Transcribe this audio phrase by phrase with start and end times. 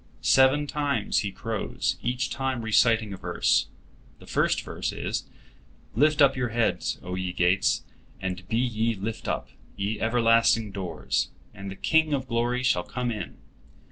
[0.23, 3.67] Seven times he crows, each time reciting a verse.
[4.17, 5.25] The first verse is:
[5.93, 7.83] "Lift up your heads, O ye gates;
[8.19, 13.11] and be ye lift up, ye everlasting doors, and the King of glory shall come
[13.11, 13.37] in.